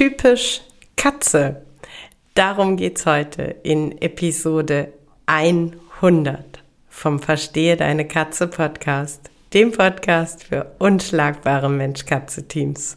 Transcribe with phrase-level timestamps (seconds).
[0.00, 0.62] typisch
[0.96, 1.60] Katze.
[2.32, 4.94] Darum geht's heute in Episode
[5.26, 12.96] 100 vom Verstehe deine Katze Podcast, dem Podcast für unschlagbare Mensch-Katze-Teams.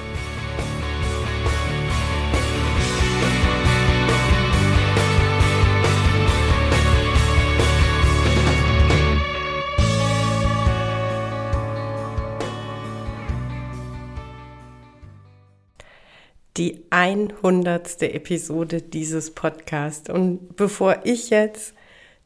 [16.57, 18.01] Die 100.
[18.03, 20.09] Episode dieses Podcasts.
[20.09, 21.73] Und bevor ich jetzt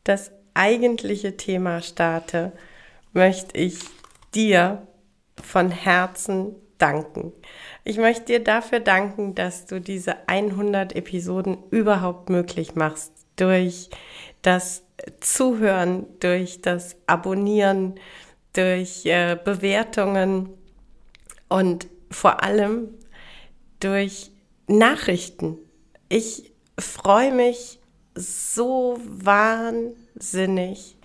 [0.04, 2.52] das eigentliche Thema starte,
[3.14, 3.80] möchte ich
[4.34, 4.88] dir
[5.42, 7.32] von Herzen danken.
[7.84, 13.90] Ich möchte dir dafür danken, dass du diese 100 Episoden überhaupt möglich machst durch
[14.42, 14.84] das
[15.20, 17.96] Zuhören, durch das Abonnieren,
[18.54, 20.50] durch äh, Bewertungen
[21.50, 22.90] und vor allem
[23.80, 24.32] durch
[24.68, 25.58] Nachrichten.
[26.10, 27.80] Ich freue mich
[28.16, 30.98] so wahnsinnig,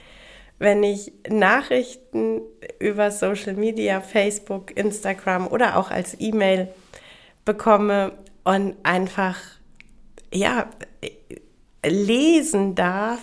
[0.58, 2.42] wenn ich Nachrichten
[2.78, 6.68] über Social Media, Facebook, Instagram oder auch als E-Mail
[7.44, 8.12] bekomme
[8.44, 9.38] und einfach,
[10.32, 10.68] ja,
[11.84, 13.20] lesen darf,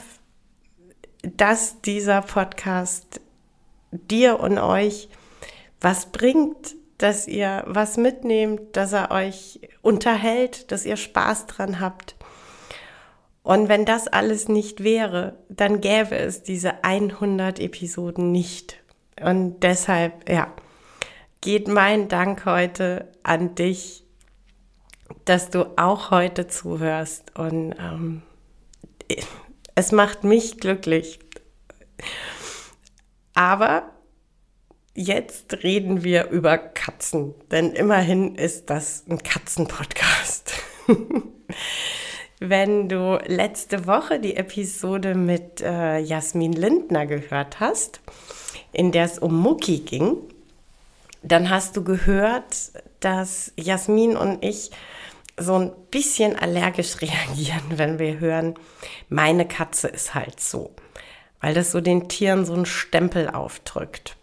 [1.22, 3.22] dass dieser Podcast
[3.92, 5.10] dir und euch
[5.80, 12.16] was bringt, dass ihr was mitnehmt, dass er euch unterhält, dass ihr Spaß dran habt.
[13.44, 18.82] Und wenn das alles nicht wäre, dann gäbe es diese 100 Episoden nicht.
[19.22, 20.52] Und deshalb, ja,
[21.42, 24.04] geht mein Dank heute an dich,
[25.26, 27.38] dass du auch heute zuhörst.
[27.38, 28.22] Und ähm,
[29.76, 31.20] es macht mich glücklich.
[33.34, 33.90] Aber
[35.00, 40.54] Jetzt reden wir über Katzen, denn immerhin ist das ein Katzenpodcast.
[42.40, 48.02] Wenn du letzte Woche die Episode mit äh, Jasmin Lindner gehört hast,
[48.72, 50.18] in der es um Mucki ging,
[51.22, 52.56] dann hast du gehört,
[53.00, 54.72] dass Jasmin und ich
[55.40, 58.56] so ein bisschen allergisch reagieren, wenn wir hören,
[59.10, 60.72] meine Katze ist halt so,
[61.40, 64.18] weil das so den Tieren so einen Stempel aufdrückt.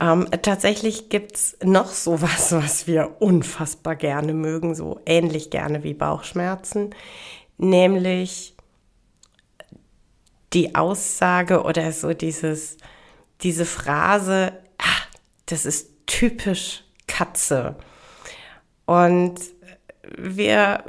[0.00, 6.94] Ähm, tatsächlich gibt's noch sowas, was wir unfassbar gerne mögen, so ähnlich gerne wie Bauchschmerzen,
[7.56, 8.54] nämlich
[10.52, 12.76] die Aussage oder so dieses,
[13.42, 15.02] diese Phrase, ah,
[15.46, 17.76] das ist typisch Katze.
[18.86, 19.40] Und
[20.16, 20.84] wir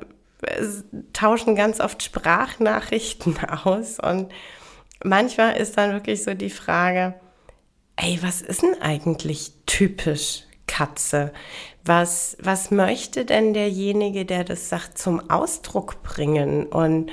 [1.13, 4.31] tauschen ganz oft Sprachnachrichten aus und
[5.03, 7.15] manchmal ist dann wirklich so die Frage,
[7.97, 11.31] ey, was ist denn eigentlich typisch Katze?
[11.83, 16.65] Was, was möchte denn derjenige, der das sagt, zum Ausdruck bringen?
[16.65, 17.11] Und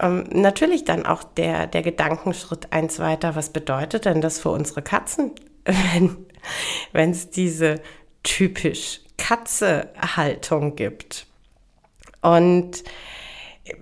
[0.00, 4.82] ähm, natürlich dann auch der, der Gedankenschritt eins weiter, was bedeutet denn das für unsere
[4.82, 5.32] Katzen,
[6.92, 7.80] wenn es diese
[8.22, 11.26] typisch Katze-Haltung gibt?
[12.20, 12.82] Und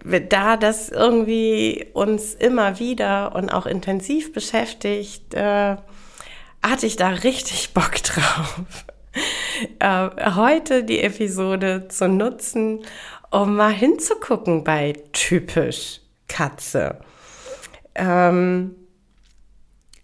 [0.05, 5.77] da das irgendwie uns immer wieder und auch intensiv beschäftigt, äh,
[6.63, 8.87] hatte ich da richtig Bock drauf.
[9.79, 12.85] Äh, heute die Episode zu nutzen,
[13.31, 16.99] um mal hinzugucken bei typisch Katze.
[17.95, 18.75] Ähm,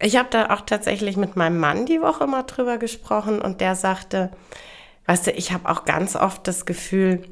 [0.01, 3.75] ich habe da auch tatsächlich mit meinem Mann die Woche mal drüber gesprochen und der
[3.75, 4.31] sagte,
[5.07, 7.23] weißt du, ich habe auch ganz oft das Gefühl,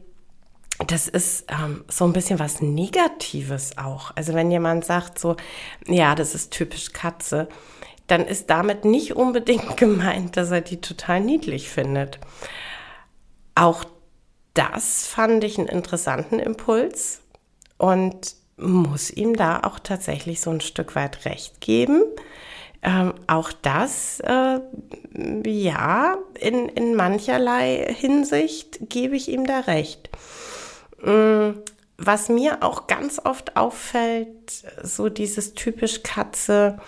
[0.86, 4.12] das ist ähm, so ein bisschen was Negatives auch.
[4.14, 5.36] Also wenn jemand sagt so,
[5.86, 7.48] ja, das ist typisch Katze,
[8.06, 12.18] dann ist damit nicht unbedingt gemeint, dass er die total niedlich findet.
[13.54, 13.84] Auch
[14.54, 17.20] das fand ich einen interessanten Impuls
[17.76, 22.02] und muss ihm da auch tatsächlich so ein Stück weit recht geben.
[22.82, 24.60] Ähm, auch das, äh,
[25.44, 30.10] ja, in, in mancherlei Hinsicht gebe ich ihm da recht.
[31.02, 31.60] Mm,
[31.96, 36.78] was mir auch ganz oft auffällt, so dieses typisch Katze,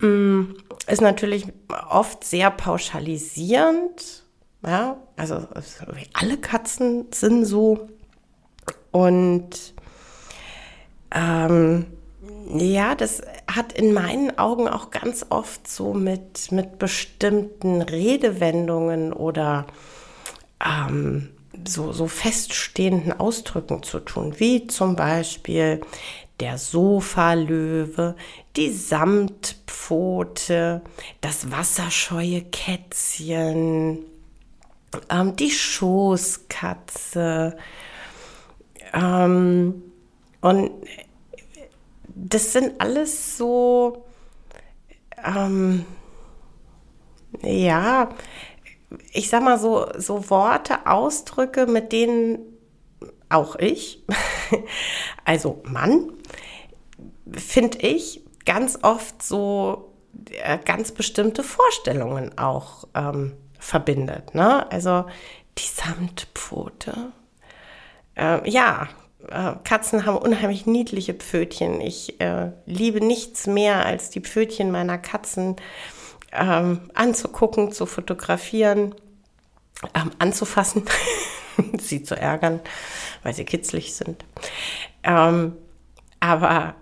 [0.00, 0.44] mm,
[0.88, 1.46] ist natürlich
[1.88, 4.24] oft sehr pauschalisierend.
[4.64, 5.46] Ja, also
[6.12, 7.88] alle Katzen sind so.
[8.90, 9.74] Und
[11.14, 11.86] ähm,
[12.54, 19.66] ja, das hat in meinen Augen auch ganz oft so mit, mit bestimmten Redewendungen oder
[20.64, 21.30] ähm,
[21.66, 25.80] so, so feststehenden Ausdrücken zu tun, wie zum Beispiel
[26.40, 28.16] der Sofalöwe,
[28.56, 30.82] die Samtpfote,
[31.20, 34.00] das wasserscheue Kätzchen,
[35.10, 37.56] ähm, die Schoßkatze.
[38.92, 39.82] Ähm,
[40.40, 40.70] und
[42.06, 44.04] das sind alles so,
[45.24, 45.84] ähm,
[47.42, 48.08] ja,
[49.12, 52.38] ich sag mal so, so Worte, Ausdrücke, mit denen
[53.28, 54.04] auch ich,
[55.24, 56.12] also Mann,
[57.32, 59.92] finde ich ganz oft so
[60.30, 64.34] äh, ganz bestimmte Vorstellungen auch ähm, verbindet.
[64.34, 64.70] Ne?
[64.70, 65.06] Also
[65.58, 67.12] die Samtpfote.
[68.14, 68.88] Äh, ja,
[69.28, 71.80] äh, Katzen haben unheimlich niedliche Pfötchen.
[71.80, 75.56] Ich äh, liebe nichts mehr als die Pfötchen meiner Katzen
[76.32, 78.94] ähm, anzugucken, zu fotografieren,
[79.94, 80.84] ähm, anzufassen,
[81.78, 82.60] sie zu ärgern,
[83.22, 84.24] weil sie kitzlig sind.
[85.02, 85.56] Ähm,
[86.20, 86.74] aber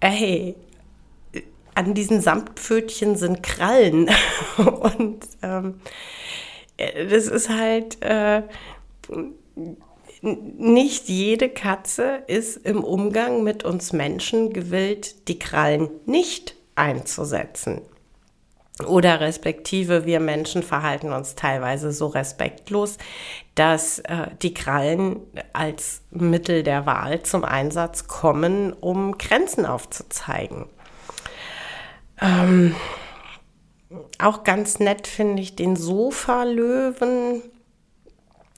[0.00, 0.56] hey,
[1.74, 4.10] an diesen Samtpfötchen sind Krallen
[4.56, 5.80] und ähm,
[6.76, 8.42] das ist halt äh,
[10.22, 17.82] nicht jede Katze ist im Umgang mit uns Menschen gewillt, die Krallen nicht einzusetzen.
[18.82, 22.98] Oder respektive wir Menschen verhalten uns teilweise so respektlos,
[23.54, 25.20] dass äh, die Krallen
[25.52, 30.66] als Mittel der Wahl zum Einsatz kommen, um Grenzen aufzuzeigen.
[32.20, 32.74] Ähm,
[34.18, 37.42] auch ganz nett finde ich den Sofalöwen.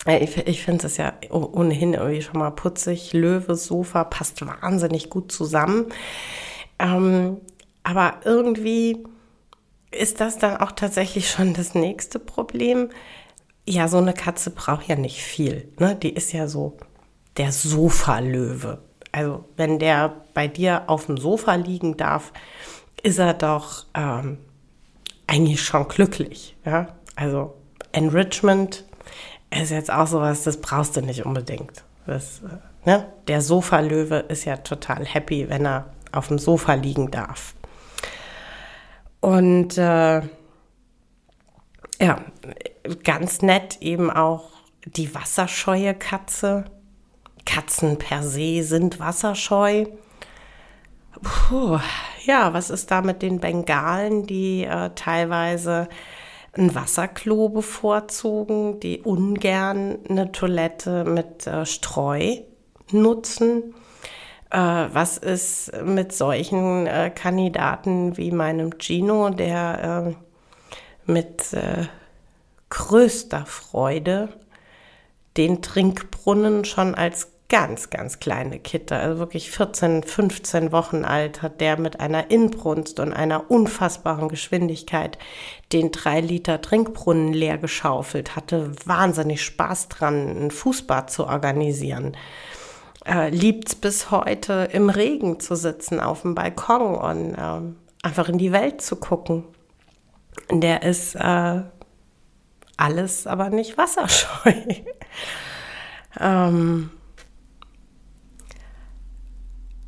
[0.07, 3.13] Ich, ich finde es ja ohnehin irgendwie schon mal putzig.
[3.13, 5.93] Löwe, Sofa passt wahnsinnig gut zusammen.
[6.79, 7.39] Ähm,
[7.83, 9.05] aber irgendwie
[9.97, 12.91] ist das dann auch tatsächlich schon das nächste Problem?
[13.67, 15.73] Ja, so eine Katze braucht ja nicht viel.
[15.79, 15.97] Ne?
[15.97, 16.77] Die ist ja so
[17.37, 18.79] der Sofalöwe.
[19.13, 22.33] Also wenn der bei dir auf dem Sofa liegen darf,
[23.03, 24.39] ist er doch ähm,
[25.27, 26.57] eigentlich schon glücklich.
[26.65, 26.89] Ja?
[27.15, 27.55] Also
[27.93, 28.85] Enrichment
[29.51, 31.85] ist jetzt auch sowas, das brauchst du nicht unbedingt.
[32.07, 33.07] Das, äh, ne?
[33.27, 37.55] Der Sofalöwe ist ja total happy, wenn er auf dem Sofa liegen darf.
[39.27, 40.23] Und äh,
[42.01, 42.25] ja,
[43.03, 44.51] ganz nett eben auch
[44.85, 46.67] die wasserscheue Katze.
[47.45, 49.87] Katzen per se sind wasserscheu.
[51.21, 51.81] Puh,
[52.25, 55.89] ja, was ist da mit den Bengalen, die äh, teilweise
[56.53, 62.37] ein Wasserklo bevorzugen, die ungern eine Toilette mit äh, Streu
[62.93, 63.75] nutzen?
[64.51, 64.59] Äh,
[64.93, 70.15] was ist mit solchen äh, Kandidaten wie meinem Gino, der
[71.07, 71.57] äh, mit
[72.69, 74.29] größter Freude
[75.37, 81.61] den Trinkbrunnen schon als ganz, ganz kleine Kitte, also wirklich 14, 15 Wochen alt, hat
[81.61, 85.17] der mit einer Inbrunst und einer unfassbaren Geschwindigkeit
[85.73, 92.17] den drei Liter Trinkbrunnen leer geschaufelt, hatte wahnsinnig Spaß dran, ein Fußbad zu organisieren
[93.07, 97.61] äh, liebt es bis heute, im Regen zu sitzen auf dem Balkon und äh,
[98.03, 99.45] einfach in die Welt zu gucken.
[100.51, 101.63] Der ist äh,
[102.77, 104.51] alles, aber nicht wasserscheu.
[106.21, 106.91] ähm,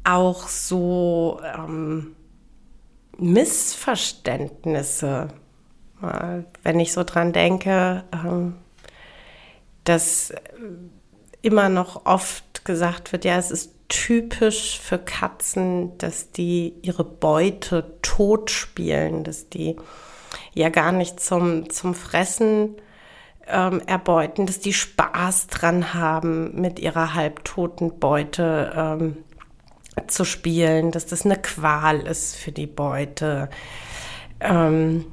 [0.04, 2.16] auch so ähm,
[3.18, 5.28] Missverständnisse,
[6.62, 8.56] wenn ich so dran denke, ähm,
[9.84, 10.32] dass
[11.42, 17.98] immer noch oft gesagt wird, ja, es ist typisch für Katzen, dass die ihre Beute
[18.02, 19.76] tot spielen, dass die
[20.52, 22.76] ja gar nicht zum, zum Fressen
[23.46, 29.16] ähm, erbeuten, dass die Spaß dran haben, mit ihrer halbtoten Beute ähm,
[30.06, 33.48] zu spielen, dass das eine Qual ist für die Beute.
[34.40, 35.06] Ähm,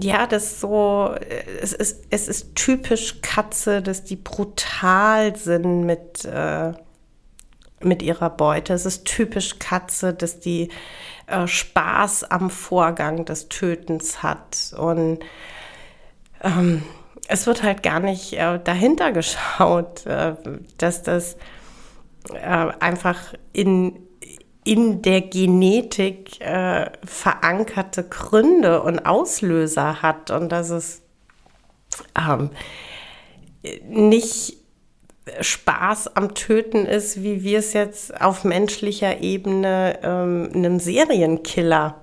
[0.00, 1.14] ja, das so,
[1.60, 6.72] es ist, es ist typisch Katze, dass die brutal sind mit, äh,
[7.80, 8.74] mit ihrer Beute.
[8.74, 10.70] Es ist typisch Katze, dass die
[11.26, 14.74] äh, Spaß am Vorgang des Tötens hat.
[14.78, 15.20] Und
[16.42, 16.82] ähm,
[17.28, 20.34] es wird halt gar nicht äh, dahinter geschaut, äh,
[20.78, 21.36] dass das
[22.32, 24.05] äh, einfach in,
[24.66, 31.02] in der Genetik äh, verankerte Gründe und Auslöser hat und dass es
[32.18, 32.50] ähm,
[33.88, 34.56] nicht
[35.40, 42.02] Spaß am Töten ist, wie wir es jetzt auf menschlicher Ebene ähm, einem Serienkiller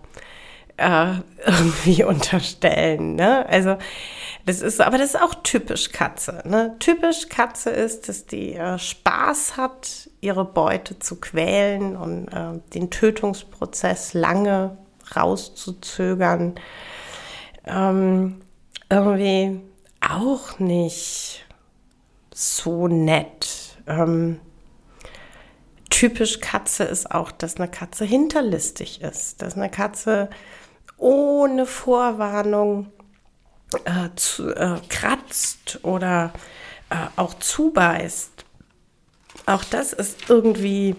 [0.78, 1.14] äh,
[1.46, 3.16] irgendwie unterstellen.
[3.16, 3.46] Ne?
[3.48, 3.78] Also
[4.46, 6.42] das ist, aber das ist auch typisch Katze.
[6.46, 6.76] Ne?
[6.80, 12.90] Typisch Katze ist, dass die äh, Spaß hat, ihre Beute zu quälen und äh, den
[12.90, 14.78] Tötungsprozess lange
[15.16, 16.56] rauszuzögern.
[17.66, 18.42] Ähm,
[18.90, 19.62] irgendwie
[20.02, 21.46] auch nicht
[22.34, 23.78] so nett.
[23.88, 24.40] Ähm,
[25.90, 30.30] typisch Katze ist auch, dass eine Katze hinterlistig ist, dass eine Katze
[31.04, 32.88] ohne Vorwarnung
[33.84, 36.32] äh, zu, äh, kratzt oder
[36.90, 38.46] äh, auch zubeißt.
[39.46, 40.96] Auch das ist irgendwie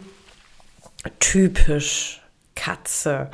[1.21, 2.21] typisch
[2.55, 3.31] Katze.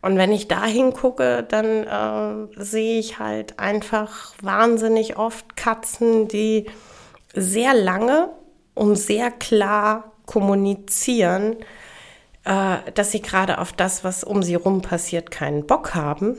[0.00, 6.70] Und wenn ich da hingucke, dann äh, sehe ich halt einfach wahnsinnig oft Katzen, die
[7.34, 8.30] sehr lange
[8.74, 11.56] und sehr klar kommunizieren,
[12.44, 16.36] dass sie gerade auf das, was um sie rum passiert, keinen Bock haben,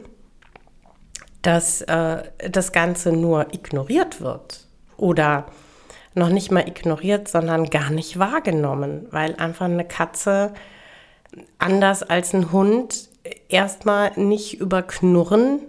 [1.42, 4.68] dass äh, das Ganze nur ignoriert wird
[4.98, 5.46] oder
[6.16, 10.54] noch nicht mal ignoriert, sondern gar nicht wahrgenommen, weil einfach eine Katze
[11.58, 13.10] anders als ein Hund
[13.50, 15.60] erstmal nicht über Knurren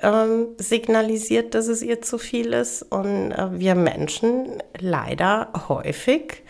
[0.00, 2.82] ähm, signalisiert, dass es ihr zu viel ist.
[2.82, 6.42] Und äh, wir Menschen leider häufig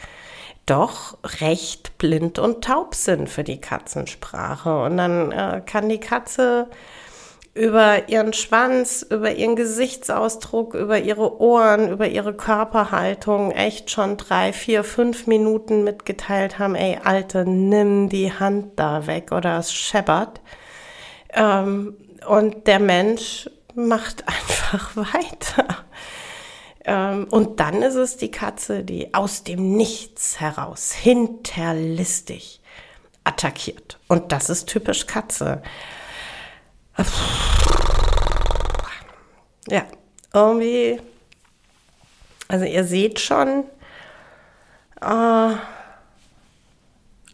[0.67, 4.83] doch recht blind und taub sind für die Katzensprache.
[4.85, 6.69] Und dann äh, kann die Katze
[7.55, 14.53] über ihren Schwanz, über ihren Gesichtsausdruck, über ihre Ohren, über ihre Körperhaltung echt schon drei,
[14.53, 20.41] vier, fünf Minuten mitgeteilt haben, ey, Alte, nimm die Hand da weg oder es scheppert.
[21.33, 25.84] Ähm, und der Mensch macht einfach weiter.
[26.85, 32.61] Ähm, und dann ist es die Katze, die aus dem Nichts heraus hinterlistig
[33.25, 33.99] attackiert.
[34.07, 35.63] Und das ist typisch Katze.
[39.69, 39.85] Ja,
[40.33, 41.01] irgendwie,
[42.49, 43.65] also ihr seht schon,
[45.01, 45.55] äh,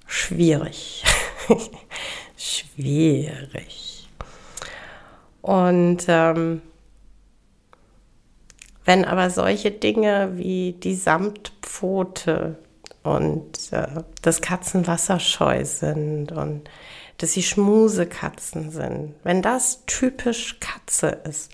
[0.07, 1.04] schwierig.
[2.37, 4.09] schwierig.
[5.42, 6.62] Und ähm,
[8.91, 12.59] wenn aber solche Dinge wie die Samtpfote
[13.05, 13.87] und äh,
[14.21, 16.69] das Katzenwasserscheu sind und
[17.19, 19.15] dass sie Schmusekatzen sind.
[19.23, 21.53] Wenn das typisch Katze ist,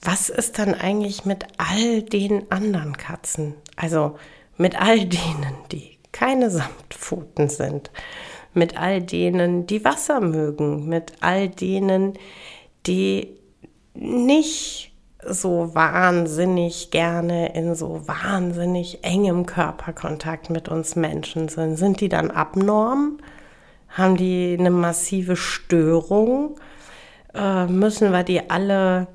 [0.00, 3.52] was ist dann eigentlich mit all den anderen Katzen?
[3.76, 4.16] Also
[4.56, 7.90] mit all denen, die keine Samtpfoten sind,
[8.54, 12.14] mit all denen, die Wasser mögen, mit all denen,
[12.86, 13.36] die
[13.92, 14.87] nicht
[15.26, 21.76] so wahnsinnig gerne in so wahnsinnig engem Körperkontakt mit uns Menschen sind.
[21.76, 23.18] Sind die dann abnorm?
[23.88, 26.56] Haben die eine massive Störung?
[27.34, 29.08] Äh, müssen wir die alle,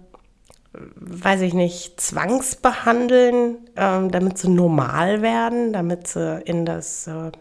[0.74, 7.32] weiß ich nicht, zwangsbehandeln, äh, damit sie normal werden, damit sie in das äh,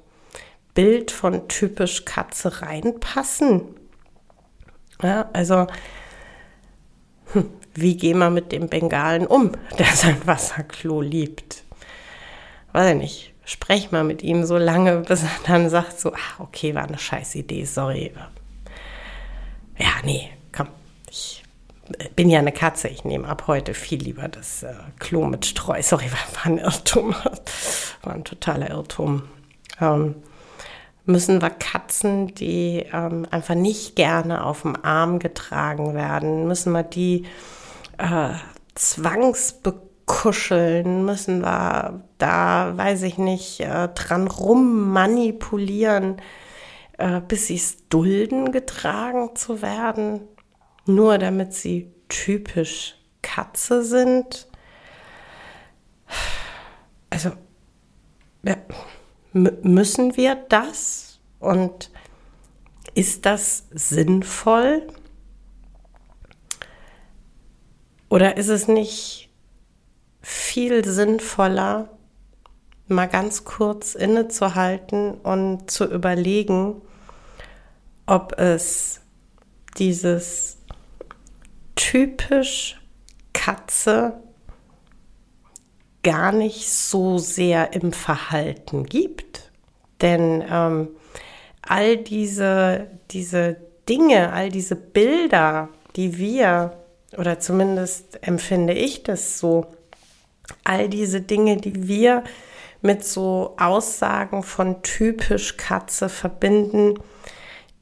[0.74, 3.62] Bild von typisch Katze reinpassen?
[5.02, 5.66] Ja, also,
[7.32, 11.62] hm, wie gehen wir mit dem Bengalen um, der sein Wasserklo liebt?
[12.72, 16.40] Weiß ich nicht sprech mal mit ihm so lange, bis er dann sagt so, ach,
[16.40, 18.12] okay, war eine scheiß Idee, sorry.
[19.78, 20.68] Ja, nee, komm,
[21.10, 21.42] ich
[22.16, 25.82] bin ja eine Katze, ich nehme ab heute viel lieber das äh, Klo mit Streu.
[25.82, 27.14] Sorry, war, war ein Irrtum,
[28.02, 29.24] war ein totaler Irrtum.
[29.80, 30.14] Ähm,
[31.04, 36.84] müssen wir Katzen, die ähm, einfach nicht gerne auf dem Arm getragen werden, müssen wir
[36.84, 37.26] die
[37.98, 38.34] äh,
[38.74, 46.20] zwangsbekommen kuscheln, müssen wir da, weiß ich nicht, äh, dran rummanipulieren,
[46.98, 50.20] äh, bis sie es dulden, getragen zu werden,
[50.86, 54.48] nur damit sie typisch Katze sind.
[57.10, 57.30] Also,
[58.42, 58.56] ja,
[59.32, 61.20] müssen wir das?
[61.38, 61.90] Und
[62.94, 64.86] ist das sinnvoll?
[68.12, 69.30] Oder ist es nicht
[70.20, 71.88] viel sinnvoller,
[72.86, 76.82] mal ganz kurz innezuhalten und zu überlegen,
[78.04, 79.00] ob es
[79.78, 80.58] dieses
[81.74, 82.78] typisch
[83.32, 84.20] Katze
[86.02, 89.50] gar nicht so sehr im Verhalten gibt.
[90.02, 90.88] Denn ähm,
[91.62, 93.56] all diese, diese
[93.88, 96.76] Dinge, all diese Bilder, die wir,
[97.16, 99.66] oder zumindest empfinde ich das so,
[100.64, 102.24] all diese Dinge, die wir
[102.80, 106.94] mit so Aussagen von typisch Katze verbinden,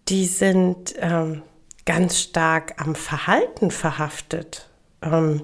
[0.08, 1.42] die sind ähm,
[1.86, 4.68] ganz stark am Verhalten verhaftet.
[5.02, 5.42] Ähm,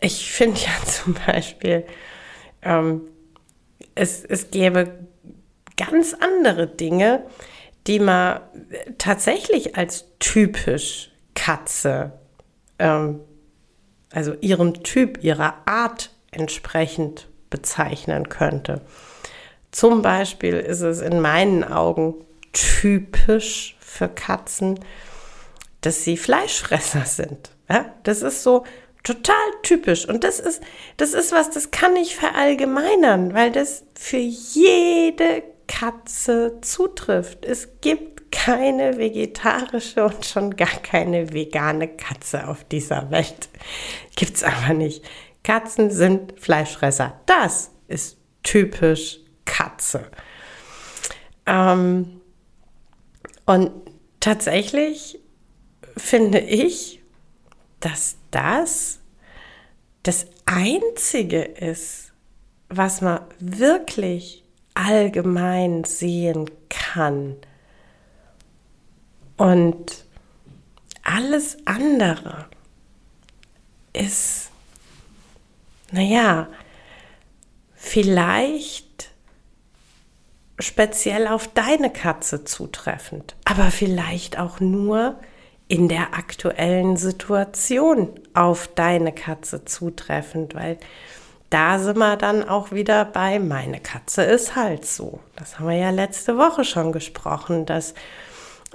[0.00, 1.84] ich finde ja zum Beispiel,
[2.62, 3.02] ähm,
[3.94, 4.98] es, es gäbe
[5.76, 7.24] ganz andere Dinge,
[7.86, 8.40] die man
[8.98, 12.12] tatsächlich als typisch Katze,
[12.78, 13.20] ähm,
[14.12, 18.80] also ihrem Typ, ihrer Art entsprechend bezeichnen könnte.
[19.70, 22.14] Zum Beispiel ist es in meinen Augen
[22.52, 24.78] typisch für Katzen,
[25.80, 27.50] dass sie Fleischfresser sind.
[27.68, 28.64] Ja, das ist so
[29.02, 30.08] total typisch.
[30.08, 30.62] Und das ist,
[30.96, 37.44] das ist was, das kann ich verallgemeinern, weil das für jede Katze zutrifft.
[37.44, 43.48] Es gibt keine vegetarische und schon gar keine vegane Katze auf dieser Welt.
[44.16, 45.04] Gibt's aber nicht.
[45.44, 47.20] Katzen sind Fleischfresser.
[47.26, 50.10] Das ist typisch Katze.
[51.46, 52.20] Ähm,
[53.46, 53.70] und
[54.18, 55.20] tatsächlich
[55.96, 57.00] finde ich,
[57.78, 58.98] dass das
[60.02, 62.12] das Einzige ist,
[62.68, 67.36] was man wirklich allgemein sehen kann.
[69.36, 70.04] Und
[71.02, 72.46] alles andere
[73.92, 74.50] ist,
[75.90, 76.48] naja,
[77.74, 79.10] vielleicht
[80.58, 85.18] speziell auf deine Katze zutreffend, aber vielleicht auch nur
[85.68, 90.78] in der aktuellen Situation auf deine Katze zutreffend, weil
[91.50, 95.20] da sind wir dann auch wieder bei, meine Katze ist halt so.
[95.36, 97.94] Das haben wir ja letzte Woche schon gesprochen, dass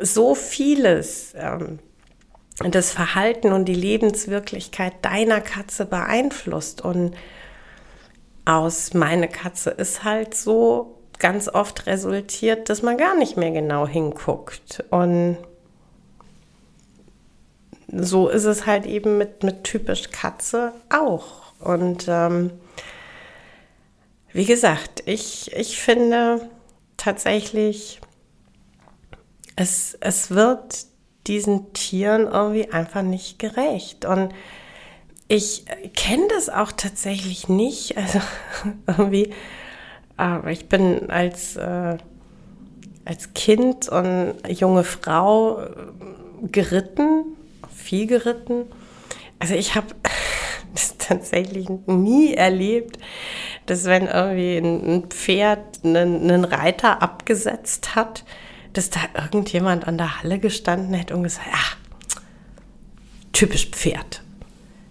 [0.01, 1.79] so vieles ähm,
[2.59, 6.81] das Verhalten und die Lebenswirklichkeit deiner Katze beeinflusst.
[6.81, 7.15] Und
[8.45, 13.87] aus meine Katze ist halt so ganz oft resultiert, dass man gar nicht mehr genau
[13.87, 14.83] hinguckt.
[14.89, 15.37] Und
[17.91, 21.53] so ist es halt eben mit, mit typisch Katze auch.
[21.59, 22.51] Und ähm,
[24.31, 26.49] wie gesagt, ich, ich finde
[26.97, 27.98] tatsächlich,
[29.59, 30.85] es, es wird
[31.27, 34.05] diesen Tieren irgendwie einfach nicht gerecht.
[34.05, 34.33] Und
[35.27, 37.95] ich kenne das auch tatsächlich nicht.
[37.97, 38.19] Also
[38.87, 39.33] irgendwie,
[40.17, 41.97] aber ich bin als, äh,
[43.05, 45.69] als Kind und junge Frau äh,
[46.51, 47.37] geritten
[47.89, 48.65] viel geritten.
[49.39, 49.87] Also ich habe
[50.73, 52.99] das tatsächlich nie erlebt,
[53.65, 58.23] dass wenn irgendwie ein Pferd einen, einen, Reiter abgesetzt hat,
[58.73, 61.77] dass da irgendjemand an der Halle gestanden hätte und gesagt, ah,
[63.33, 64.21] typisch Pferd.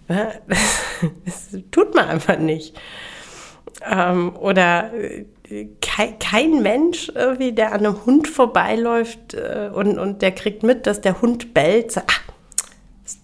[0.07, 0.39] Das,
[1.25, 2.75] das, tut man einfach nicht.
[3.89, 5.25] Ähm, oder äh,
[6.19, 11.01] kein, Mensch, irgendwie, der an einem Hund vorbeiläuft äh, und, und der kriegt mit, dass
[11.01, 12.33] der Hund bellt, sagt, ah,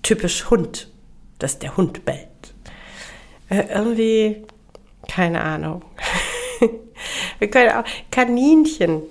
[0.04, 0.92] typisch Hund,
[1.40, 2.30] dass der Hund bellt.
[3.50, 4.44] Äh, irgendwie,
[5.08, 5.84] keine Ahnung.
[7.40, 9.04] Wir können auch Kaninchen.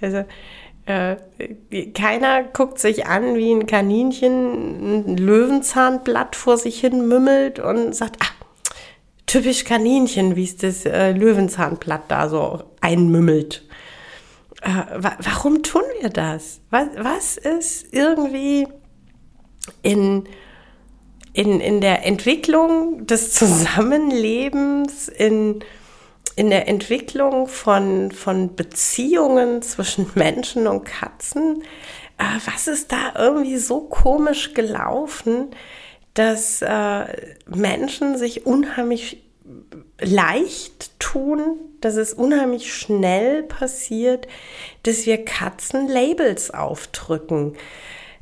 [0.00, 0.24] Also
[0.86, 1.16] äh,
[1.94, 8.16] keiner guckt sich an, wie ein Kaninchen ein Löwenzahnblatt vor sich hin mümmelt und sagt,
[8.20, 8.32] ah,
[9.26, 13.64] typisch Kaninchen, wie es das äh, Löwenzahnblatt da so einmümmelt.
[14.62, 16.60] Äh, wa warum tun wir das?
[16.70, 18.66] Was, was ist irgendwie
[19.82, 20.24] in,
[21.32, 25.64] in, in der Entwicklung des Zusammenlebens, in,
[26.36, 31.62] in der Entwicklung von, von Beziehungen zwischen Menschen und Katzen.
[32.18, 35.50] Äh, was ist da irgendwie so komisch gelaufen,
[36.14, 37.04] dass äh,
[37.46, 39.22] Menschen sich unheimlich
[40.00, 44.28] leicht tun, dass es unheimlich schnell passiert,
[44.82, 47.56] dass wir Katzen Labels aufdrücken.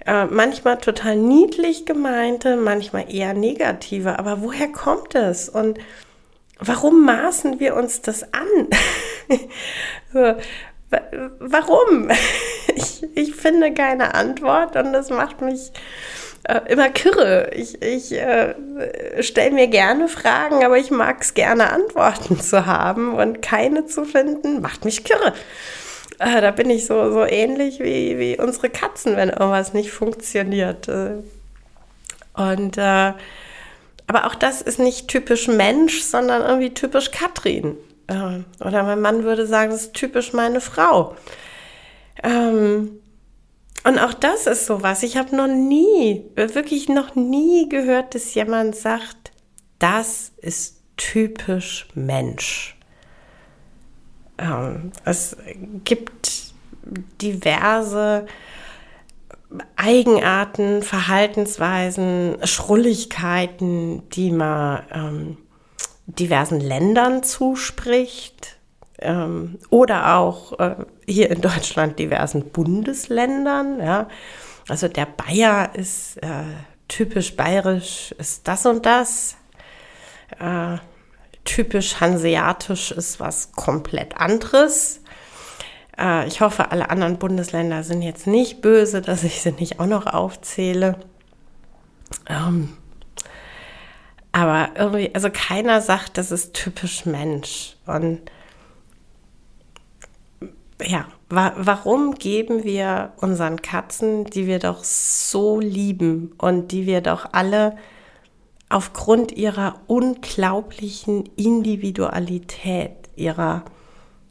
[0.06, 4.18] Äh, manchmal total niedlich gemeinte, manchmal eher negative.
[4.18, 5.48] Aber woher kommt es?
[5.48, 5.78] Und
[6.60, 8.68] warum maßen wir uns das an?
[10.12, 10.34] so,
[11.38, 12.10] warum?
[12.76, 15.72] Ich, ich finde keine Antwort und das macht mich
[16.44, 17.50] äh, immer kirre.
[17.52, 18.54] Ich, ich äh,
[19.20, 24.04] stelle mir gerne Fragen, aber ich mag es gerne Antworten zu haben und keine zu
[24.04, 25.34] finden, macht mich kirre.
[26.20, 30.88] Äh, da bin ich so, so ähnlich wie, wie unsere Katzen, wenn irgendwas nicht funktioniert.
[30.88, 31.22] Äh.
[32.34, 33.12] Und äh,
[34.10, 37.76] aber auch das ist nicht typisch Mensch, sondern irgendwie typisch Katrin.
[38.08, 41.14] Äh, oder mein Mann würde sagen, das ist typisch meine Frau.
[42.24, 42.98] Ähm,
[43.84, 45.04] und auch das ist sowas.
[45.04, 49.30] Ich habe noch nie, wirklich noch nie gehört, dass jemand sagt,
[49.78, 52.76] das ist typisch Mensch.
[54.38, 55.36] Ähm, es
[55.84, 56.52] gibt
[57.22, 58.26] diverse
[59.76, 65.36] Eigenarten, Verhaltensweisen, Schrulligkeiten, die man ähm,
[66.06, 68.58] diversen Ländern zuspricht
[69.00, 73.80] ähm, oder auch äh, hier in Deutschland diversen Bundesländern.
[73.80, 74.08] Ja.
[74.68, 76.44] Also der Bayer ist äh,
[76.88, 79.36] typisch bayerisch, ist das und das.
[80.38, 80.76] Äh,
[81.44, 84.99] typisch hanseatisch ist was komplett anderes.
[86.00, 89.86] Äh, ich hoffe, alle anderen Bundesländer sind jetzt nicht böse, dass ich sie nicht auch
[89.86, 90.96] noch aufzähle.
[92.26, 92.76] Ähm,
[94.32, 97.76] aber irgendwie, also keiner sagt, das ist typisch Mensch.
[97.86, 98.20] Und
[100.82, 107.00] ja, wa warum geben wir unseren Katzen, die wir doch so lieben und die wir
[107.00, 107.76] doch alle
[108.68, 113.64] aufgrund ihrer unglaublichen Individualität, ihrer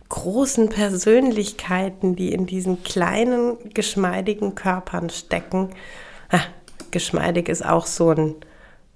[0.10, 5.69] großen Persönlichkeiten, die in diesen kleinen, geschmeidigen Körpern stecken.
[6.30, 6.41] Ah,
[6.91, 8.36] geschmeidig ist auch so ein,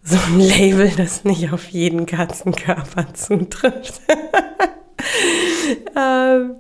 [0.04, 4.02] so ein Label, das nicht auf jeden Katzenkörper zutrifft.
[5.96, 6.56] ähm,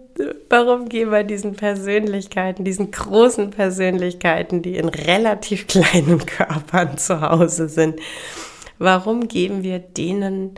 [0.50, 7.68] warum gehen wir diesen Persönlichkeiten, diesen großen Persönlichkeiten, die in relativ kleinen Körpern zu Hause
[7.68, 8.00] sind,
[8.78, 10.56] warum geben wir denen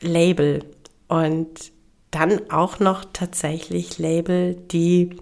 [0.00, 0.64] Label?
[1.08, 1.75] Und
[2.16, 5.16] dann auch noch tatsächlich Label, die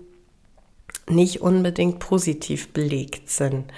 [1.08, 3.72] nicht unbedingt positiv belegt sind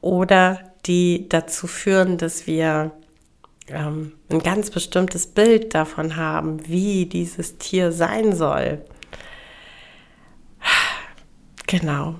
[0.00, 2.92] oder die dazu führen, dass wir
[3.66, 8.84] ähm, ein ganz bestimmtes Bild davon haben, wie dieses Tier sein soll.
[11.66, 12.14] Genau.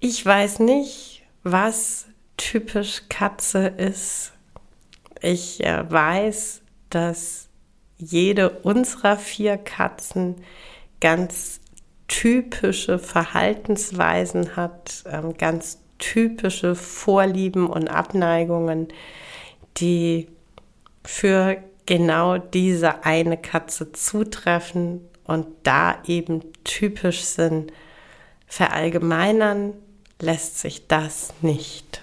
[0.00, 2.06] Ich weiß nicht, was
[2.38, 4.32] typisch Katze ist.
[5.20, 7.47] Ich äh, weiß, dass
[7.98, 10.36] jede unserer vier Katzen
[11.00, 11.60] ganz
[12.06, 18.88] typische Verhaltensweisen hat, ähm, ganz typische Vorlieben und Abneigungen,
[19.76, 20.28] die
[21.04, 27.72] für genau diese eine Katze zutreffen und da eben typisch sind.
[28.46, 29.74] Verallgemeinern
[30.20, 32.02] lässt sich das nicht.